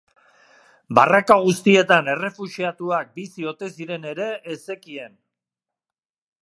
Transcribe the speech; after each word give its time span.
Barraka 0.99 1.35
guztietan 1.49 2.09
errefuxiatuak 2.13 3.13
bizi 3.21 3.47
ote 3.53 3.73
ziren 3.75 4.09
ere 4.15 4.33
ez 4.55 4.59
zekien. 4.73 5.19